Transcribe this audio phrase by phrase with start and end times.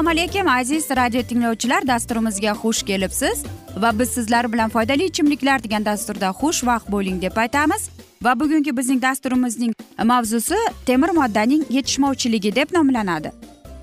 [0.00, 1.86] assalomu alaykum aziz radio tinglovchilar.
[1.86, 3.44] Dasturimizga xush kelibsiz
[3.76, 7.90] va biz sizlar bilan foydali ichimliklar degan dasturda xushvaqt bo'ling deb aytamiz.
[8.22, 9.72] Va bugungi bizning dasturimizning
[10.04, 13.32] mavzusi temir moddaning yetishmovchiligi deb nomlanadi.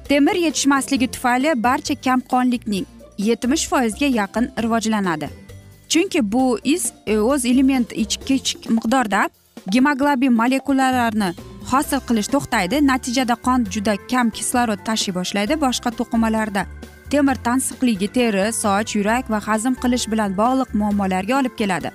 [0.10, 2.86] Temir yetishmasligi tufayli barcha kamqonlikning
[3.18, 5.47] yetmish foizga yaqin rivojlanadi.
[5.90, 7.90] Chunki bu iz e, o'z element
[8.28, 9.30] kichik miqdorda
[9.70, 11.34] gemoglobin molekulalarini
[11.72, 12.88] hosil qilish to'xtaydi.
[12.88, 15.54] Natijada qon juda kam kislorod tashiy boshlaydi.
[15.66, 16.66] Boshqa to'qimalarda
[17.12, 21.92] temir tansiqligi teri soch yurak va hazm qilish bilan bog'liq muammolarga olib keladi.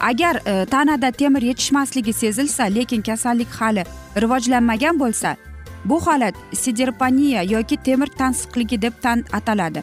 [0.00, 3.84] Agar e, tanada temir yetishmasligi sezilsa lekin kasallik hali
[4.22, 5.36] rivojlanmagan bo'lsa
[5.84, 9.82] bu holat siderpaniya yoki temir tansiqligi deb tan ataladi.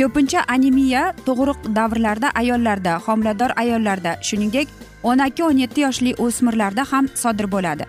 [0.00, 4.68] Ko'pincha anemiya tug'ruq davrlarida ayollarda homilador ayollarda shuningdek
[5.02, 7.84] o'n ikki o'n yetti yoshli o'smirlarda ham sodir bo'ladi.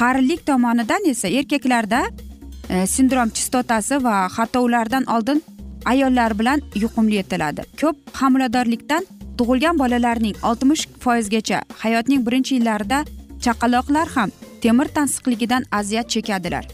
[0.00, 2.00] Qarilik tomonidan esa erkaklarda
[2.68, 5.40] e, sindrom chistotasi va xatovlardan oldin
[5.92, 7.64] ayollar bilan yuqumli etiladi.
[7.80, 12.98] Ko'p homiladorlikdan tug'ilgan bolalarning oltmish foizgacha hayotning birinchi yillarida
[13.44, 14.30] chaqaloqlar ham
[14.62, 16.64] temir tansiqligidan aziyat chekadilar.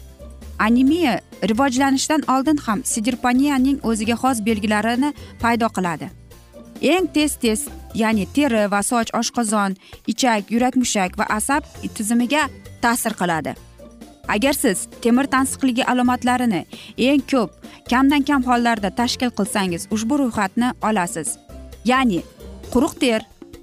[0.59, 6.09] Anemiya rivojlanishdan oldin ham sidirpaniyaning o'ziga xos belgilarini paydo qiladi.
[6.81, 9.75] Eng tez tez ya'ni teri va soch oshqozon
[10.11, 11.63] ichak yurak mushak va asab
[11.95, 12.49] tizimiga
[12.81, 13.55] ta'sir qiladi.
[14.27, 16.65] Agar siz temir tansiqligi alomatlarini
[16.97, 17.51] eng ko'p
[17.89, 21.37] kamdan kam hollarda tashkil qilsangiz ushbu ro'yxatni olasiz.
[21.85, 22.21] Ya'ni
[22.73, 23.21] quruq ter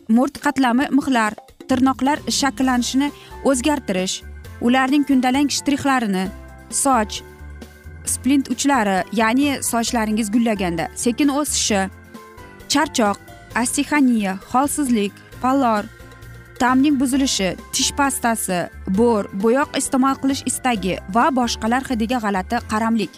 [0.09, 1.33] murt qatlami mixlar
[1.69, 3.09] tirnoqlar shakllanishini
[3.51, 4.15] o'zgartirish
[4.67, 6.25] ularning kundalang shtrixlarini
[6.73, 7.23] soch
[8.05, 11.81] splint uchlari ya'ni sochlaringiz gullaganda sekin o'sishi
[12.73, 13.19] charchoq
[13.63, 15.13] astixaniya holsizlik
[15.43, 15.85] pallor
[16.63, 18.59] ta'mning buzilishi tish pastasi
[18.99, 23.13] bo'r bo'yoq iste'mol qilish istagi va boshqalar hidiga g'alati qaramlik.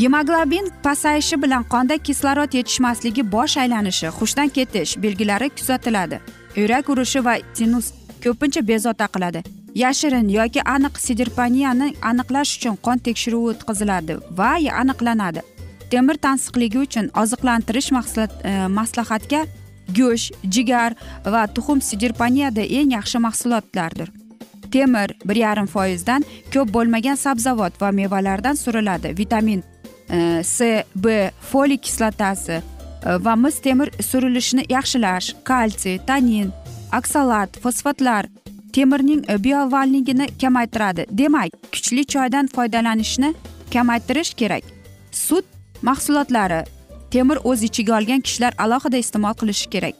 [0.00, 6.20] Gemoglobin pasayishi bilan qonda kislorod yetishmasligi bosh aylanishi hushdan ketish belgilari kuzatiladi.
[6.60, 7.86] Yurak urishi va sinus
[8.24, 9.42] ko'pincha bezovta qiladi.
[9.74, 14.52] Yashirin yoki aniq sidirpaniyani aniqlash uchun qon tekshiruvi o'tkaziladi va
[14.82, 15.42] aniqlanadi.
[15.90, 19.46] Temir tansiqligi uchun oziqlantirish e, maslahatga
[19.98, 20.94] go'sht jigar
[21.24, 24.08] va tuxum sidirpaniyada eng yaxshi mahsulotlardir.
[24.72, 29.18] Temir bir yarim foizdan ko'p bo'lmagan sabzavot va mevalardan suriladi.
[29.18, 29.62] Vitamin
[30.10, 32.62] e, c b folik kislotasi e,
[33.24, 36.52] va mis temir surilishini yaxshilash kalsiy tanin
[36.98, 38.26] oksalat fosfatlar
[38.72, 41.06] temirning e, biovalligini kamaytiradi.
[41.10, 43.34] Demak kuchli choydan foydalanishni
[43.72, 44.64] kamaytirish kerak.
[45.10, 45.44] Sut
[45.82, 46.64] mahsulotlari
[47.10, 49.94] temir o'z ichiga olgan kishilar alohida iste'mol qilishi kerak.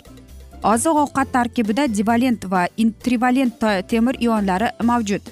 [0.63, 5.23] Oziq ovqat tarkibida divalent va intrivalent e, temir ionlari mavjud.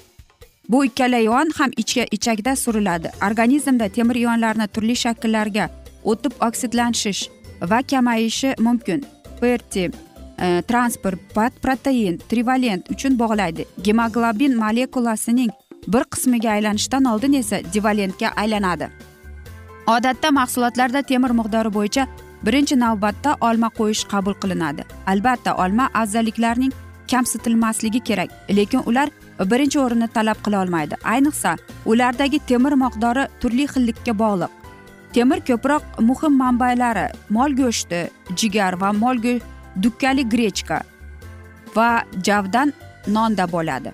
[0.69, 3.09] Bu ikkala ion ham ichga ichakda suriladi.
[3.27, 5.69] Organizmda temir ionlarini turli shakllarga
[6.03, 7.29] o'tib oksidlanishish
[7.61, 9.05] va kamayishi mumkin.
[10.67, 11.19] Transport
[11.61, 15.51] protein trivalent uchun bog'laydi gemoglobin molekulasining
[15.87, 18.89] bir qismiga aylanishdan oldin esa divalentga aylanadi
[19.87, 22.07] odatda mahsulotlarda temir miqdori bo'yicha
[22.45, 26.73] birinchi navbatda olma qo'yish qabul qilinadi albatta olma afzalliklarning
[27.11, 29.09] kamsitilmasligi kerak lekin ular
[29.51, 31.55] birinchi o'rinni talab qila olmaydi ayniqsa
[31.85, 34.51] ulardagi temir miqdori turli xillikka bog'liq
[35.13, 37.07] temir ko'proq muhim manbalari
[37.37, 38.01] mol go'shti
[38.39, 39.17] jigar va mol
[39.83, 40.81] dukkali grechka
[41.75, 42.73] va javdan
[43.07, 43.91] nonda bo'ladi.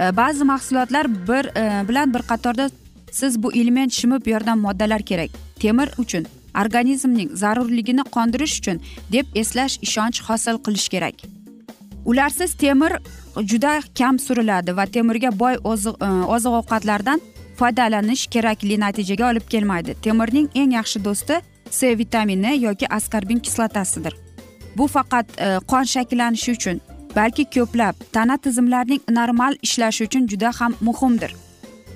[0.00, 2.70] E, ba'zi mahsulotlar bir e, bilan bir qatorda
[3.12, 5.30] siz bu element shimib yordam moddalar kerak.
[5.60, 6.26] Temir uchun
[6.64, 8.80] organizmning zarurligini qondirish uchun
[9.12, 11.14] deb eslash ishonch hosil qilish kerak.
[12.04, 12.92] Ularsiz temir
[13.36, 15.94] juda kam suriladi va temirga boy oziq
[16.48, 17.20] e, ovqatlardan
[17.56, 19.94] foydalanish kerakli natijaga olib kelmaydi.
[20.02, 21.40] Temirning eng yaxshi do'sti
[21.70, 24.21] c vitamini yoki askarbin kislotasidir
[24.76, 26.80] bu faqat e, qon shakllanishi uchun
[27.16, 31.34] balki ko'plab tana tizimlarining normal ishlashi uchun juda ham muhimdir.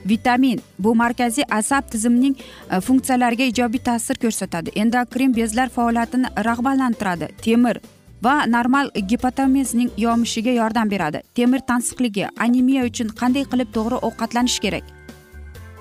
[0.09, 2.37] Vitamin bu markaziy asab tizimining
[2.71, 4.71] e, funksiyalariga ijobiy ta'sir ko'rsatadi.
[4.83, 7.81] Endokrin bezlar faoliyatini rag'batlantiradi temir
[8.23, 11.23] va normal gipotamizning yomishiga yordam beradi.
[11.35, 14.85] Temir tansiqligi anemiya uchun qanday qilib to'g'ri ovqatlanish kerak?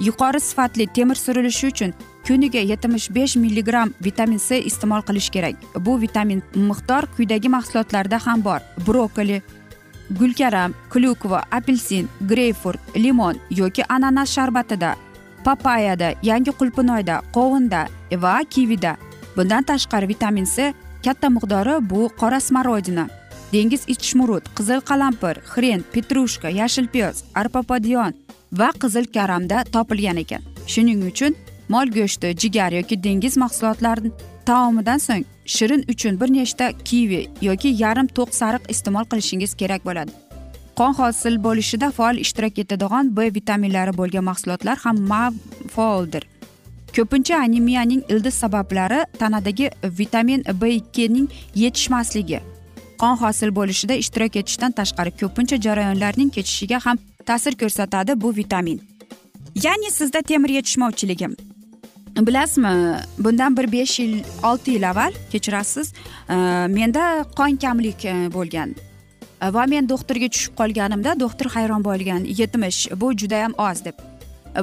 [0.08, 1.94] Yuqori sifatli temir surilishi uchun
[2.28, 5.56] kuniga yetmish besh milligramm vitamin c iste'mol qilish kerak.
[5.86, 8.60] Bu vitamin miqdor quyidagi mahsulotlarda ham bor.
[8.88, 9.42] Brokoli
[10.20, 14.96] gulkaram klyukva apelsin greyfurt limon yoki ananas sharbatida
[15.46, 17.88] papayada yangi qulpinoyda qovunda
[18.24, 18.98] va kivida.
[19.36, 20.74] Bundan tashqari vitamin c
[21.06, 23.08] katta miqdori bu qora smorodina
[23.54, 28.14] dengiz ichmurut qizil qalampir xren petrushka yashil piyoz arpapadiyon
[28.60, 30.42] va qizil karamda topilgan ekan.
[30.68, 31.36] Shuning uchun
[31.70, 34.12] mol go'shti jigar yoki dengiz mahsulotlari
[34.46, 35.26] taomidan so'ng
[35.56, 40.12] shirin uchun bir nechta kivi yoki yarim to'q sariq iste'mol qilishingiz kerak bo'ladi.
[40.80, 44.98] Qon hosil bo'lishida faol ishtirok etadigan b vitaminlari bo'lgan mahsulotlar ham
[45.76, 46.24] faoldir
[46.96, 52.40] ko'pincha anemiyaning ildiz sabablari tanadagi vitamin b ikkining yetishmasligi
[53.02, 58.82] qon hosil bo'lishida ishtirok etishdan tashqari ko'pincha jarayonlarning kechishiga ham ta'sir ko'rsatadi bu vitamin.
[59.64, 61.28] Ya'ni sizda temir yetishmovchiligi
[62.18, 65.94] bilasizmi bundan bir besh yil olti yil avval kechirasiz
[66.30, 66.36] e,
[66.68, 68.76] menda qon kamlik e, bo'lgan.
[69.42, 74.00] E, va men doktorga tushib qolganimda doktor hayron bo'lgan yetmish bu judayam oz deb.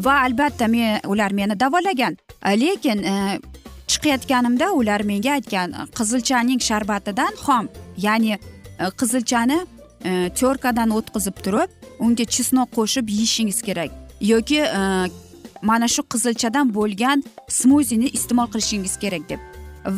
[0.05, 2.17] Va albatta men ular meni davolagan
[2.47, 3.05] lekin
[3.87, 8.39] chiqayotganimda ular menga aytgan qizilchaning sharbatidan xom ya'ni
[9.01, 9.59] qizilchani
[10.41, 13.91] terkadan o'tkazib turib unga chesnok qo'shib yeyishingiz kerak.
[14.21, 14.65] Yoki
[15.62, 19.41] mana shu qizilchadan bo'lgan smuzini iste'mol qilishingiz kerak deb.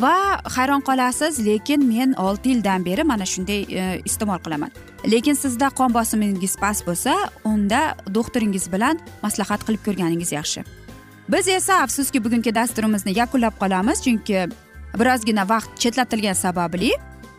[0.02, 4.70] Va hayron qolasiz lekin men olti yildan beri mana shunday e, iste'mol qilaman.
[5.12, 7.14] Lekin sizda qon bosimingiz past bo'lsa
[7.44, 7.81] unda
[8.14, 10.64] doktoringiz bilan maslahat qilib ko'rganingiz yaxshi.
[11.28, 14.49] Biz esa afsuski bugungi dasturimizni yakunlab qolamiz chunki
[14.99, 16.93] birozgina vaqt chetlatilgani sababli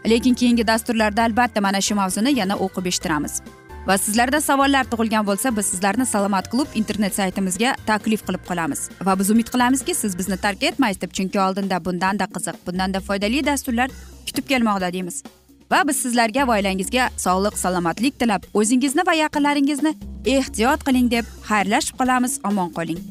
[0.05, 3.41] lekin keyingi dasturlarda albatta mana shu mavzuni yana o'qib eshittiramiz.
[3.87, 8.89] Va sizlarda savollar tug'ilgan bo'lsa biz sizlarni salomat klub internet saytimizga taklif qilib qolamiz.
[9.07, 13.45] Va biz umid qilamizki siz bizni tark etmaysiz deb chunki oldinda bundanda qiziq bundanda foydali
[13.45, 13.89] dasturlar
[14.27, 15.23] kutib kelmoqda deymiz.
[15.71, 19.93] Va biz sizlarga va oilangizga sog'lik salomatlik tilab o'zingizni va yaqinlaringizni
[20.25, 22.39] ehtiyot qiling deb xayrlashib qolamiz.
[22.49, 23.01] Omon qoling.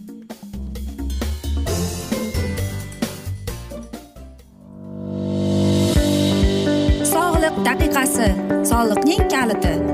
[7.15, 8.31] Sog'liq daqiqasi.
[8.71, 9.94] Soliqning kaliti.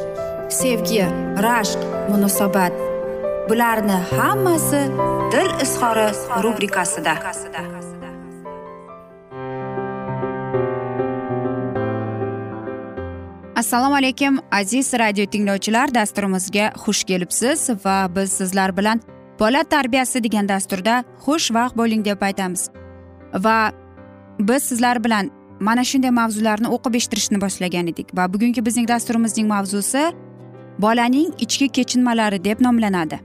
[0.51, 1.03] sevgi
[1.45, 1.79] rashq
[2.09, 2.73] munosabat.
[3.49, 4.81] Bularni hammasi
[5.31, 6.07] dil izhori
[6.43, 7.13] rubrikasida.
[13.55, 19.01] Assalomu alaykum aziz radio tinglovchilar dasturimizga xush kelibsiz va biz sizlar bilan
[19.39, 22.69] bola tarbiyasi degan dasturda xushvaqt bo'ling deb aytamiz.
[23.33, 23.71] Va
[24.39, 30.03] biz sizlar bilan mana shunday mavzularni o'qib eshittirishni boshlagan edik va bugungi bizning dasturimizning mavzusi
[30.79, 33.19] bolaning ichki kechinmalari deb nomlanadi.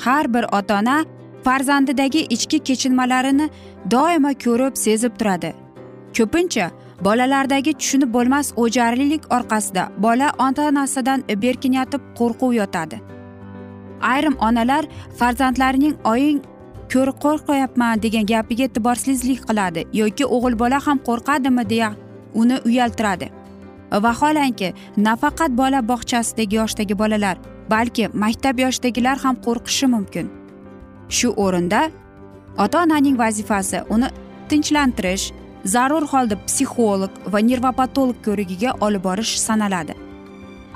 [0.00, 1.04] Har bir ota ona
[1.44, 3.50] farzandidagi ichki kechinmalarini
[3.90, 5.54] doimo ko'rib sezib turadi.
[6.16, 6.70] Ko'pincha
[7.04, 13.00] bolalardagi tushunib bo'lmas o'jarlilik orqasida bola ota onasidan berkinayotib qo'rquv yotadi.
[14.12, 14.84] Ayrim onalar
[15.18, 16.42] farzandlarining oying
[16.92, 21.68] ko'r qo'rqyapman degan gapiga e'tiborsizlik qiladi yoki o'g'il bola ham qo'rqadimi?
[21.68, 21.94] deya
[22.34, 23.26] uni uyaltiradi.
[24.06, 27.36] Vaholanki nafaqat bola bog'chasidagi yoshdagi bolalar
[27.70, 30.26] balki maktab yoshidagilar ham qo'rqishi mumkin.
[31.08, 31.90] Shu o'rinda
[32.58, 34.08] ota onaning vazifasi uni
[34.48, 35.26] tinchlantirish
[35.64, 39.94] zarur holda psixolog va nervopatolog ko'rigiga olib borish sanaladi.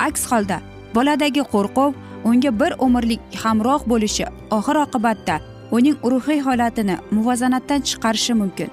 [0.08, 0.58] Aks holda
[0.94, 1.92] boladagi qo'rquv
[2.28, 4.25] unga bir umrlik hamroh bo'lishi
[4.56, 5.37] oxir oqibatda
[5.76, 8.70] uning ruhiy holatini muvozanatdan chiqarishi mumkin.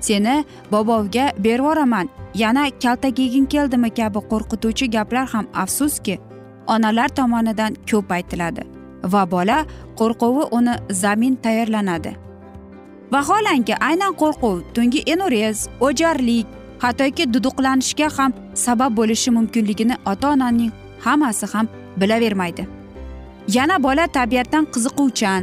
[0.00, 3.16] Seni bobovga bervoraman yana kaltak
[3.52, 6.18] keldimi kabi qo'rqituvchi gaplar ham afsuski
[6.66, 8.62] onalar tomonidan ko'p aytiladi
[9.04, 9.64] va bola
[9.96, 12.12] qo'rquvi uni zamin tayyorlanadi.
[13.12, 16.46] Vaholanki aynan qo'rquv tungi enurez o'jarlik
[16.78, 22.66] hattoki duduqlanishga ham sabab bo'lishi mumkinligini ota onaning hammasi ham bilavermaydi.
[23.48, 25.42] Yana bola tabiatdan qiziquvchan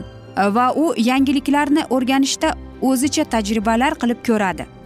[0.56, 2.50] va u yangiliklarni o'rganishda
[2.82, 4.79] o'zicha tajribalar qilib ko'radi.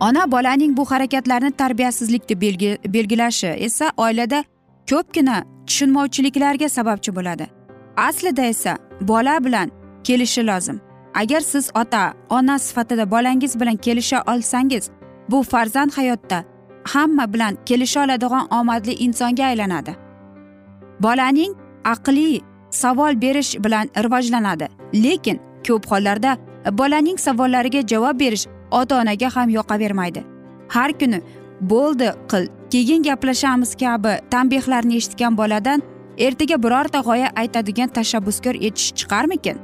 [0.00, 2.42] Ona bolaning bu harakatlarini tarbiyasizlik deb
[2.94, 4.44] belgilashi esa oilada
[4.90, 7.46] ko'pgina tushunmovchiliklarga sababchi bo'ladi.
[7.96, 9.70] Aslida esa bola bilan
[10.04, 10.80] kelishi lozim.
[11.14, 14.90] Agar siz ota ona sifatida bolangiz bilan kelisha olsangiz
[15.30, 16.44] bu farzand hayotda
[16.84, 19.96] hamma bilan kelisha oladigan omadli insonga aylanadi.
[21.00, 24.68] Bolaning aqliy savol berish bilan rivojlanadi.
[24.94, 26.38] Lekin ko'p hollarda
[26.72, 28.46] bolaning savollariga javob berish
[28.80, 30.22] ota onaga ham yoqavermaydi.
[30.74, 31.20] Har kuni
[31.72, 35.82] bo'ldi qil keyin gaplashamiz kabi tanbehlarni eshitgan boladan
[36.26, 39.56] ertaga birorta g'oya aytadigan tashabbuskor etish chiqarmikin?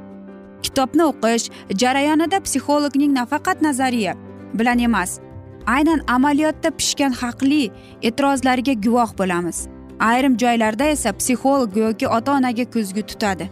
[0.63, 1.45] Kitobni o'qish
[1.81, 4.13] jarayonida psixologning nafaqat nazariya
[4.53, 5.19] bilan emas
[5.67, 7.71] aynan amaliyotda pishgan haqli
[8.07, 9.67] e'tirozlariga guvoh bo'lamiz.
[9.99, 13.49] Ayrim joylarda esa psixolog yoki ota onaga ko'zgu tutadi.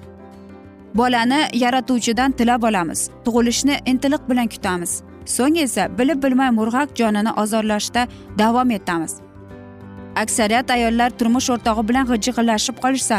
[0.95, 4.91] Bolani yaratuvchidan tilab olamiz tug'ilishni intiliq bilan kutamiz.
[5.35, 8.07] So'ng esa bilib bilmay murg'ak jonini ozorlashda
[8.41, 9.13] davom etamiz.
[10.23, 13.17] Aksariyat ayollar turmush o'rtog'i bilan g'ijig'illashib qolishsa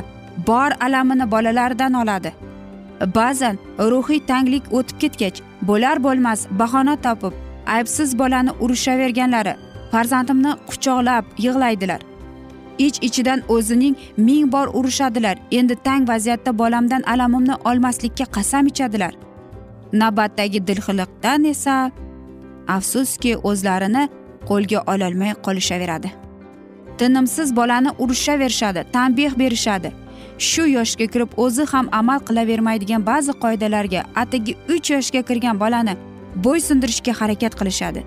[0.48, 2.32] bor alamini bolalaridan oladi.
[3.14, 3.56] Ba'zan
[3.92, 5.38] ruhiy tanglik o'tib ketgach
[5.68, 7.32] bo'lar bo'lmas bahona topib
[7.76, 9.54] aybsiz bolani urishaverganlari
[9.92, 12.00] farzandimni quchoqlab yig'laydilar.
[12.86, 19.12] Ich ichidan o'zining ming bor urishadilar endi tang vaziyatda bolamdan alamimni olmaslikka qasam ichadilar.
[19.92, 21.90] Navbatdagi dilxiliqdan esa
[22.68, 24.08] afsuski o'zlarini
[24.48, 26.10] qo'lga ololmay qolishaveradi.
[26.98, 29.92] Tinimsiz bolani urishaverishadi tanbeh berishadi.
[30.38, 35.94] Shu yoshga kirib o'zi ham amal qilavermaydigan ba'zi qoidalarga atigi uch yoshga kirgan bolani
[36.44, 38.00] bo'ysundirishga harakat qilishadi.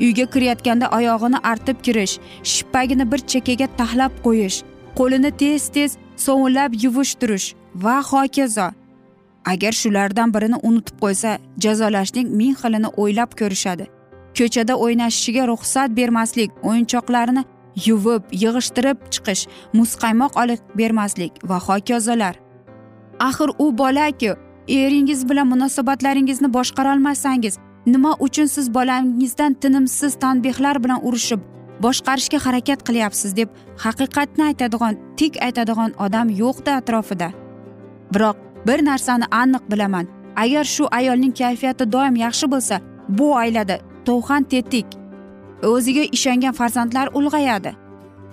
[0.00, 2.14] Uyga kirayotganda oyog'ini artib kirish
[2.52, 4.58] shippagini bir chekkaga taxlab qo'yish
[4.98, 5.90] qo'lini tez tez
[6.26, 8.68] sovunlab yuvish turish va hokazo.
[9.44, 13.86] Agar shulardan birini unutib qo'ysa jazolashning ming xilini o'ylab ko'rishadi.
[14.38, 17.44] Ko'chada o'ynashishiga ruxsat bermaslik o'yinchoqlarini
[17.86, 19.42] yuvib yig'ishtirib chiqish
[19.78, 22.34] muzqaymoq olib bermaslik va hokazolar.
[23.28, 24.32] Axir u bolaku
[24.68, 31.40] eringiz bilan munosabatlaringizni boshqara olmasangiz nima uchun siz bolangizdan tinimsiz tanbehlar bilan urushib
[31.84, 33.48] boshqarishga harakat qilyapsiz deb
[33.84, 37.28] haqiqatni aytadigan tik aytadigan odam yo'qda atrofida.
[38.14, 38.36] Biroq
[38.66, 40.06] bir narsani aniq bilaman.
[40.36, 44.86] Agar shu ayolning kayfiyati doim yaxshi bo'lsa bu oilada to'xan tetik
[45.62, 47.72] o'ziga ishongan farzandlar ulg'ayadi.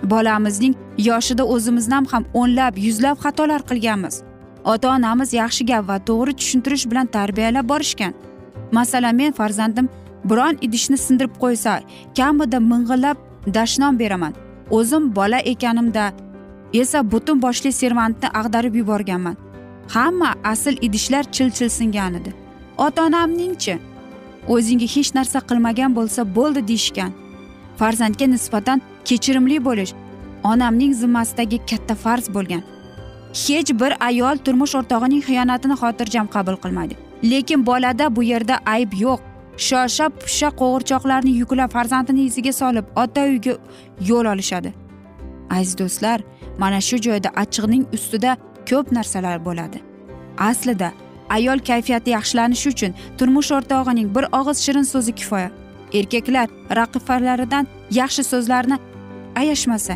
[0.04, 4.16] Bolamizning yoshida o'zimizdan ham o'nlab yuzlab xatolar qilganmiz.
[4.66, 8.14] Ota onamiz yaxshi gap va to'g'ri tushuntirish bilan tarbiyalab borishgan.
[8.72, 9.90] Masalan men farzandim
[10.30, 11.74] biron idishni sindirib qo'ysa
[12.18, 13.18] kamida ming'illab
[13.58, 14.34] dashnom beraman.
[14.78, 16.06] O'zim bola ekanimda
[16.74, 19.36] esa butun boshli servantni ag'darib yuborganman.
[19.96, 22.32] Hamma asl idishlar chil chil singan edi
[22.86, 23.76] ota onamningchi
[24.56, 27.12] o'zingga hech narsa qilmagan bo'lsa bo'ldi deyishgan.
[27.80, 29.94] Farzandga nisbatan kechirimli bo'lish
[30.52, 32.64] onamning zimmasidagi katta farz bo'lgan.
[33.44, 36.96] Hech bir ayol turmush o'rtog'ining xiyonatini xotirjam qabul qilmaydi.
[37.32, 39.20] Lekin bolada bu yerda ayb yo'q.
[39.68, 43.54] Shosha pisha qo'g'irchoqlarni yuklab farzandini iziga solib ota uyiga
[44.10, 44.74] yo'l olishadi.
[45.50, 46.20] Aziz do'stlar
[46.62, 48.38] mana shu joyda achchiqning ustida
[48.70, 49.80] ko'p narsalar bo'ladi.
[50.50, 50.92] Aslida
[51.30, 55.50] ayol kayfiyati yaxshilanishi uchun turmush o'rtog'ining bir og'iz shirin so'zi kifoya.
[55.94, 56.48] Erkaklar
[56.80, 58.78] raqibalaridan yaxshi so'zlarni
[59.36, 59.96] ayashmasa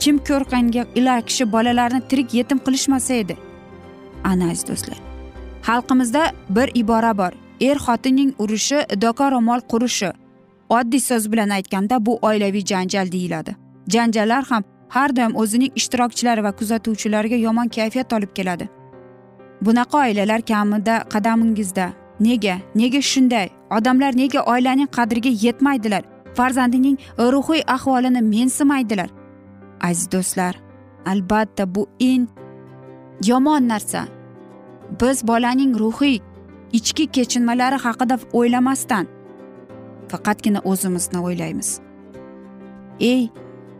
[0.00, 3.36] kim ko'rqanga ila kishi bolalarni tirik yetim qilishmasa edi?
[4.24, 5.06] Ana aziz do'stlar
[5.66, 7.32] xalqimizda bir ibora bor.
[7.60, 10.10] Er xotinning urushi doka ro'mol qurishi.
[10.68, 13.56] Oddiy so'z bilan aytganda bu oilaviy janjal deyiladi.
[13.88, 18.68] Janjallar ham har doim o'zining ishtirokchilari va kuzatuvchilariga yomon kayfiyat olib keladi.
[19.62, 21.86] Bunaqa oilalar kamida qadamingizda
[22.20, 26.02] nega nega shunday odamlar nega oilaning qadriga yetmaydilar
[26.34, 29.10] farzandining ruhiy ahvolini mensimaydilar?
[29.80, 30.54] Aziz do'stlar
[31.06, 32.28] albatta bu eng
[33.26, 34.06] yomon narsa.
[35.00, 36.20] Biz bolaning ruhiy
[36.72, 39.06] ichki kechinmalari haqida o'ylamasdan
[40.10, 41.80] faqatgina o'zimizni o'ylaymiz.
[43.00, 43.30] Ey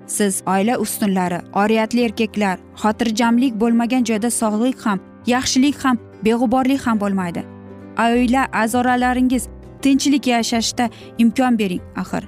[0.07, 7.45] siz oila ustunlari oriyatli erkaklar xotirjamlik bo'lmagan joyda sog'lik ham yaxshilik ham beg'uborlik ham bo'lmaydi.
[7.99, 9.49] Oila a'zolaringiz
[9.83, 12.25] tinchlik yashashda imkon bering axir.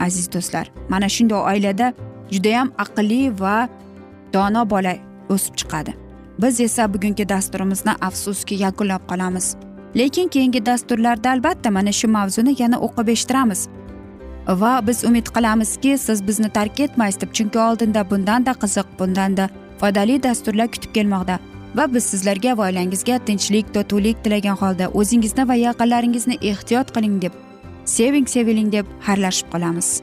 [0.00, 1.92] Aziz do'stlar mana shunday oilada
[2.30, 3.68] judayam aqlli va
[4.32, 4.94] dono bola
[5.28, 5.94] o'sib chiqadi.
[6.42, 9.56] Biz esa bugungi dasturimizni afsuski yakunlab qolamiz.
[9.96, 13.68] Lekin keyingi dasturlarda albatta mana shu mavzuni yana o'qib eshittiramiz.
[14.58, 19.48] Va biz umid qilamizki siz bizni tark etmaysiz deb chunki oldinda bundanda qiziq bundanda
[19.80, 21.38] foydali dasturlar kutib kelmoqda.
[21.76, 27.32] Va biz sizlarga va oilangizga tinchlik totuvlik tilagan holda o'zingizni va yaqinlaringizni ehtiyot qiling deb
[27.84, 30.02] seving seviling deb xayrlashib qolamiz.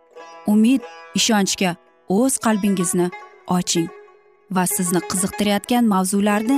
[0.47, 0.81] umid
[1.15, 1.75] ishonchga
[2.09, 3.07] o'z qalbingizni
[3.57, 3.89] oching
[4.55, 6.57] va sizni qiziqtirayotgan mavzularni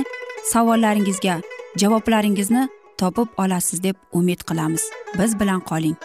[0.52, 1.36] savollaringizga
[1.82, 4.82] javoblaringizni topib olasiz deb umid qilamiz.
[5.18, 5.96] Biz bilan qoling.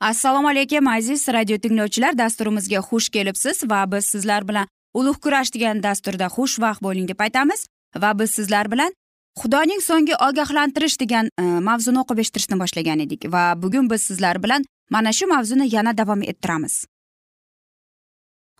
[0.00, 2.18] Assalomu alaykum aziz radio tinglovchilar.
[2.18, 7.66] Dasturimizga xush kelibsiz va biz sizlar bilan ulug' kurash degan dasturda xushvaqt bo'ling deb aytamiz
[8.02, 8.92] va biz sizlar bilan
[9.40, 14.64] xudoning so'nggi ogohlantirish degan e, mavzuni o'qib eshittirishni boshlagan edik va bugun biz sizlar bilan
[14.90, 16.84] mana shu mavzuni yana davom ettiramiz.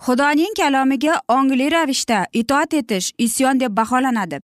[0.07, 4.41] Xudoning kalomiga ongli ravishda itoat etish isyon deb baholanadi.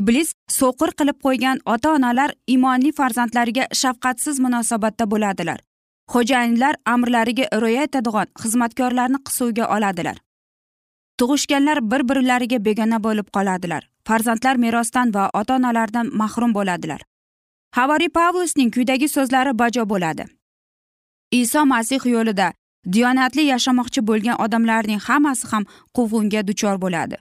[0.00, 5.58] Iblis so'qir qilib qo'ygan ota onalar iymonli farzandlariga shafqatsiz munosabatda bo'ladilar.
[6.12, 10.16] Xo'jayinlar amrlariga rioya etadigan xizmatkorlarni qisuvga oladilar.
[11.22, 13.82] Tug'ishganlar bir birlariga begona bo'lib qoladilar.
[14.08, 17.00] Farzandlar merosdan va ota onalardan mahrum bo'ladilar.
[17.78, 20.24] Havariy pavlusning quyidagi so'zlari bajo bo'ladi.
[21.40, 22.48] Iso masih yo'lida
[22.92, 25.64] diyonatli yashamoqchi bo'lgan odamlarning hammasi ham
[25.96, 27.16] quvg'inga duchor bo'ladi.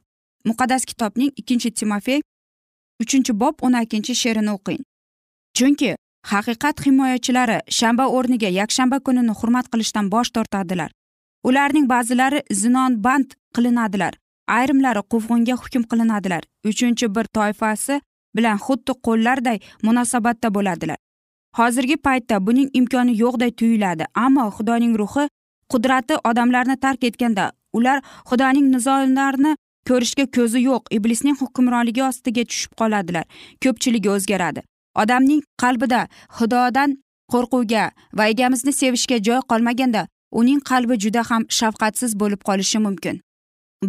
[0.49, 2.19] Muqaddas kitobning ikkinchi timofey
[3.03, 4.81] uchinchi bob o'n ikkinchi she'rini o'qing.
[5.57, 5.91] Chunki
[6.31, 10.91] haqiqat himoyachilari shanba o'rniga yakshanba kunini hurmat qilishdan bosh tortadilar.
[11.43, 14.13] Ularning ba'zilari zinonband qilinadilar
[14.47, 16.43] ayrimlari quvg'inga hukm qilinadilar.
[16.65, 18.01] Uchinchi bir toifasi
[18.35, 20.97] bilan xuddi qo'llarday munosabatda bo'ladilar.
[21.57, 25.25] Hozirgi paytda buning imkoni yo'qday tuyuladi ammo xudoning ruhi
[25.71, 27.97] qudrati odamlarni tark etganda ular
[28.29, 29.51] xudoning nizolarini
[29.89, 33.25] ko'rishga ko'zi yo'q iblisning hukmronligi ostiga tushib qoladilar
[33.63, 34.61] ko'pchiligi o'zgaradi.
[35.01, 36.01] Odamning qalbida
[36.37, 36.97] xudodan
[37.33, 37.83] qo'rquvga
[38.17, 40.01] va egamizni sevishga joy qolmaganda
[40.39, 43.21] uning qalbi juda ham shafqatsiz bo'lib qolishi mumkin.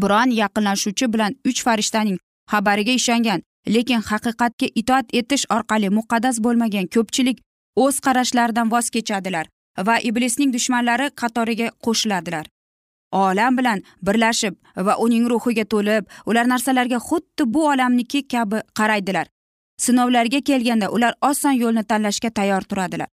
[0.03, 2.19] Biron yaqinlashuvchi bilan uch farishtaning
[2.53, 3.41] xabariga ishongan
[3.75, 7.39] lekin haqiqatga itoat etish orqali muqaddas bo'lmagan ko'pchilik
[7.85, 9.47] o'z qarashlaridan voz kechadilar
[9.87, 12.47] va iblisning dushmanlari qatoriga qo'shiladilar
[13.13, 19.27] olam bilan birlashib va uning ruhiga to'lib ular narsalarga xuddi bu olamniki kabi qaraydilar.
[19.85, 23.09] Sinovlarga kelganda ular oson yo'lni tanlashga tayyor turadilar.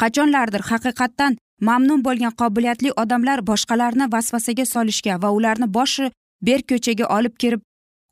[0.00, 6.10] Qachonlardir haqiqatdan mamnun bo'lgan qobiliyatli odamlar boshqalarni vasvasaga solishga va ularni boshi
[6.48, 7.60] berk ko'chaga olib kirib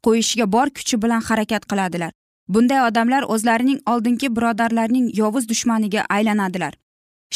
[0.06, 2.10] qo'yishga bor kuchi bilan harakat qiladilar.
[2.48, 6.74] Bunday odamlar o'zlarining oldingi birodarlarining yovuz dushmaniga aylanadilar.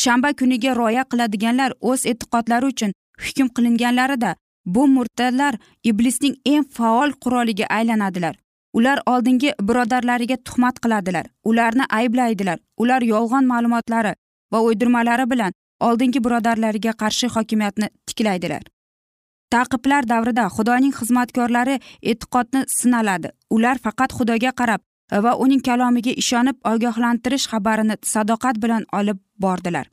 [0.03, 2.93] Shanba kuniga rioya qiladiganlar o'z e'tiqodlari uchun
[3.25, 4.35] hukm qilinganlarida
[4.75, 5.55] bu murtadlar
[5.91, 8.35] iblisning eng faol quroliga aylanadilar.
[8.73, 14.13] Ular oldingi birodarlariga tuhmat qiladilar ularni ayblaydilar ular yolg'on ma'lumotlari
[14.53, 15.53] va o'ydirmalari bilan
[15.89, 18.63] oldingi birodarlariga qarshi hokimiyatni tiklaydilar.
[19.51, 21.77] Taqiblar davrida xudoning xizmatkorlari
[22.11, 23.29] e'tiqodni sinaladi.
[23.51, 24.81] Ular faqat xudoga qarab
[25.25, 29.87] va uning kalomiga ishonib ogohlantirish xabarini sadoqat bilan olib bordilar.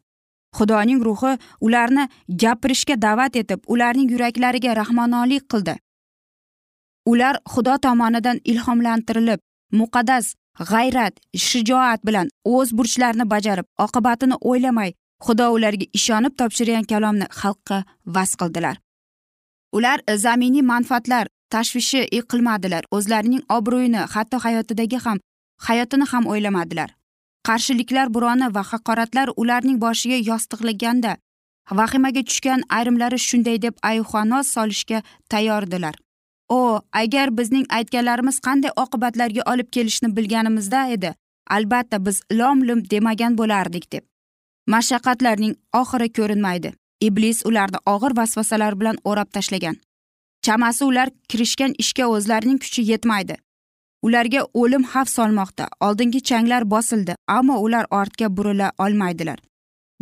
[0.58, 2.08] Xudoning ruhi ularni
[2.43, 5.76] gapirishga da'vat etib ularning yuraklariga rahmononlik qildi.
[7.12, 9.39] Ular xudo tomonidan ilhomlantirilib
[9.80, 10.36] muqaddas
[10.71, 14.93] g'ayrat shijoat bilan o'z burchlarini bajarib oqibatini o'ylamay
[15.25, 17.84] xudo ularga ishonib topshirgan kalomni xalqqa
[18.15, 18.77] vaz qildilar.
[19.77, 22.01] Ular e, zaminiy manfaatlar tashvishi
[22.32, 25.17] qilmadilar o'zlarining obro'yini hatto hayotidagi ham
[25.67, 26.89] hayotini ham o'ylamadilar.
[27.47, 31.13] Qarshiliklar buroni va haqoratlar ularning boshiga yostiqlaganda
[31.80, 35.95] vahimaga tushgan ayrimlari shunday deb ayuhanos solishga tayyordilar.
[36.49, 41.15] O agar bizning aytganlarimiz qanday oqibatlarga olib kelishini bilganimizda edi
[41.56, 44.03] albatta biz lom lim demagan bo'lardik deb.
[44.73, 46.73] Mashaqqatlarning oxiri ko'rinmaydi.
[47.01, 49.75] Iblis ularni og'ir vasvasalar bilan o'rab tashlagan.
[50.45, 53.36] Chamasi ular kirishgan ishga o'zlarining kuchi yetmaydi.
[54.03, 55.67] Ularga o'lim xavf solmoqda.
[55.82, 59.39] Oldingi changlar bosildi ammo ular ortga burila olmaydilar.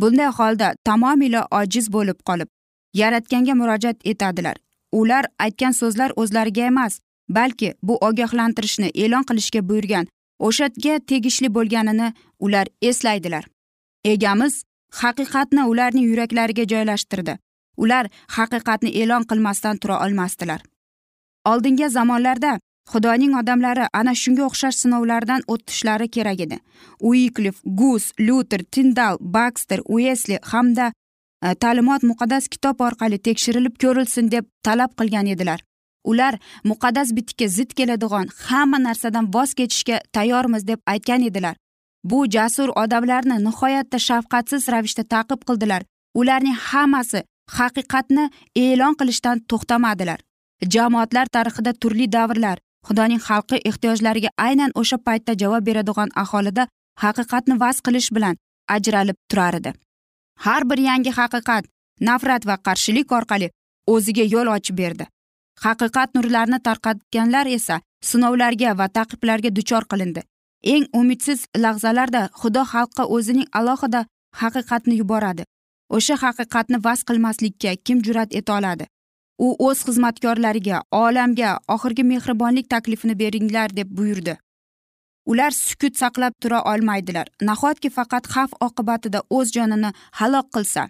[0.00, 2.48] Bunday holda tamomila ojiz bo'lib qolib
[2.94, 4.56] yaratganga murojaat etadilar.
[4.92, 10.06] Ular aytgan so'zlar o'zlariga emas balki bu ogohlantirishni e'lon qilishga buyurgan
[10.38, 13.44] o'shaga tegishli bo'lganini ular eslaydilar.
[14.12, 14.62] Egamiz
[15.02, 17.38] haqiqatni ularning yuraklariga joylashtirdi.
[17.76, 20.60] Ular haqiqatni e'lon qilmasdan tura olmasdilar.
[21.50, 22.52] Oldingi zamonlarda
[22.92, 26.58] xudoning odamlari ana shunga o'xshash sinovlardan o'tishlari kerak edi.
[27.00, 30.86] Uiklif gus luter tindal bakster uesli hamda
[31.42, 35.60] e, ta'limot muqaddas kitob orqali tekshirilib ko'rilsin deb talab qilgan edilar.
[36.10, 41.56] Ular muqaddas bitikka zid keladigan hamma narsadan voz kechishga tayyormiz deb aytgan edilar.
[42.10, 45.82] Bu jasur odamlarni nihoyatda shafqatsiz ravishda taqib qildilar.
[46.20, 47.20] Ularning hammasi
[47.58, 48.24] haqiqatni
[48.64, 50.18] e'lon qilishdan to'xtamadilar.
[50.74, 56.68] Jamoatlar tarixida turli davrlar xudoning xalqi ehtiyojlariga aynan o'sha paytda javob beradigan aholida
[57.04, 58.36] haqiqatni vaz qilish bilan
[58.76, 59.70] ajralib turar edi.
[60.44, 61.64] Har bir yangi haqiqat
[62.08, 63.50] nafrat va qarshilik orqali
[63.94, 65.04] o'ziga yo'l ochib berdi.
[65.64, 70.22] Haqiqat nurlarini tarqatganlar esa sinovlarga va taqiblarga duchor qilindi.
[70.62, 74.06] Eng umidsiz lahzalarda xudo xalqqa o'zining alohida
[74.42, 75.44] haqiqatni yuboradi.
[75.96, 78.86] O'sha haqiqatni vaz qilmaslikka kim jur'at eta oladi?
[79.38, 84.36] U o'z xizmatkorlariga olamga oxirgi mehribonlik taklifini beringlar deb buyurdi.
[85.26, 87.26] Ular sukut saqlab tura olmaydilar.
[87.42, 90.88] Nahotki faqat xavf oqibatida o'z jonini halok qilsa?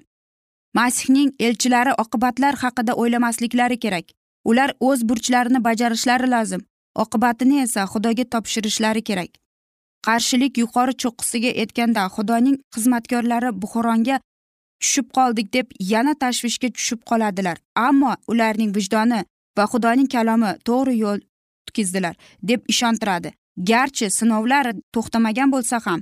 [0.75, 4.07] Masihning elchilari oqibatlar haqida o'ylamasliklari kerak.
[4.45, 6.63] Ular o'z burchlarini bajarishlari lozim.
[6.95, 9.31] Oqibatini esa xudoga topshirishlari kerak.
[10.07, 14.17] Qarshilik yuqori cho'qqisiga yetganda xudoning xizmatkorlari buxoronga
[14.81, 17.57] tushib qoldik deb yana tashvishga tushib qoladilar.
[17.89, 19.21] Ammo ularning vijdoni
[19.59, 21.19] va xudoning kalomi to'g'ri yo'l
[21.67, 22.15] tutkizdilar
[22.51, 23.33] deb ishontiradi.
[23.71, 26.01] Garchi sinovlar to'xtamagan bo'lsa ham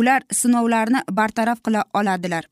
[0.00, 2.44] ular sinovlarni bartaraf qila oladilar.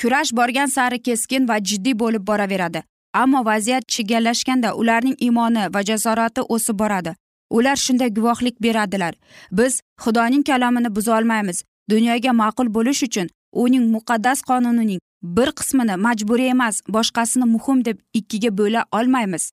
[0.00, 2.82] Kurash borgan sari keskin va jiddiy bo'lib boraveradi.
[3.22, 7.14] Ammo vaziyat chigallashganda ularning iymoni va jasorati o'sib boradi.
[7.50, 9.14] Ular shunday guvohlik beradilar.
[9.52, 11.64] Biz xudoning kalomini buzolmaymiz.
[11.90, 18.50] Dunyoga ma'qul bo'lish uchun uning muqaddas qonunining bir qismini majburiy emas boshqasini muhim deb ikkiga
[18.58, 19.50] bo'la olmaymiz.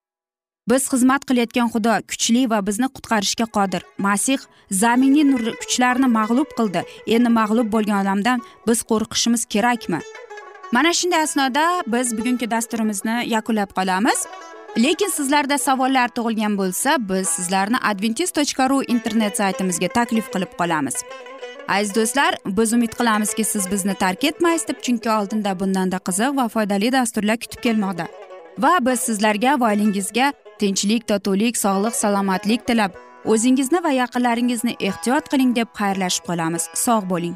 [0.69, 3.81] Biz xizmat qilayotgan xudo kuchli va bizni qutqarishga qodir.
[3.97, 4.39] Masih
[4.81, 6.81] zaminiy nur kuchlarni mag'lub qildi.
[7.15, 9.99] Endi mag'lub bo'lgan odamdan biz qo'rqishimiz kerakmi?
[10.75, 14.19] Mana shunday asnoda biz bugungi dasturimizni yakunlab qolamiz.
[14.77, 20.95] Lekin sizlarda savollar tug'ilgan bo'lsa biz sizlarni adventis tochka ru internet saytimizga taklif qilib qolamiz.
[21.67, 26.47] Aziz do'stlar biz umid qilamizki siz bizni tark etmaysiz deb chunki oldinda bundanda qiziq va
[26.47, 28.07] foydali dasturlar kutib kelmoqda.
[28.63, 32.91] Va biz sizlarga va oilangizga tinchlik totuvlik sog'lik salomatlik tilab
[33.25, 36.69] o'zingizni va yaqinlaringizni ehtiyot qiling deb xayrlashib qolamiz.
[36.73, 37.35] Sog' bo'ling.